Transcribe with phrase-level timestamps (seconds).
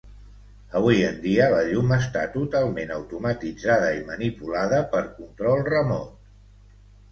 [0.77, 6.35] Avui en dia, la llum està totalment automatitzada i manipulada per control remot.